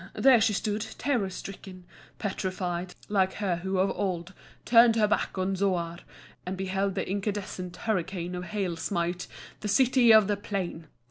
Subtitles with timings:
[0.15, 1.83] There she stood, terror stricken,
[2.17, 4.33] petrified, like her who of old
[4.65, 5.99] turned her back on Zoar
[6.43, 9.27] and beheld the incandescent hurricane of hail smite
[9.59, 10.87] the City of the Plain!